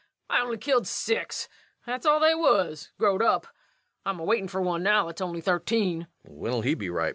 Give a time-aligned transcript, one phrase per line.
[0.31, 1.47] I only killed six...
[1.85, 3.45] that's all they wuz growed up.
[4.03, 6.07] I'm a waitin' fer one now that's only thirteen.
[6.23, 6.39] REVENUE.
[6.39, 7.09] When'll he be ripe?